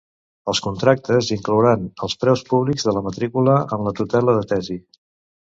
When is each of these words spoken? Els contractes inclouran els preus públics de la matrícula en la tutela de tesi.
Els 0.51 0.61
contractes 0.67 1.27
inclouran 1.35 1.83
els 2.07 2.17
preus 2.23 2.43
públics 2.49 2.87
de 2.89 2.97
la 2.97 3.05
matrícula 3.11 3.59
en 3.79 3.87
la 3.89 3.97
tutela 4.01 4.37
de 4.41 4.49
tesi. 4.55 4.81